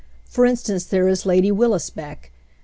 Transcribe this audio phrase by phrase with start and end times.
[0.25, 2.31] For instance, there is Lady WiUisbeck.